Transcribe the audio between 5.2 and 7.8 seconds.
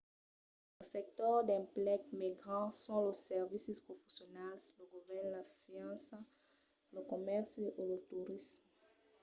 la finança lo comèrci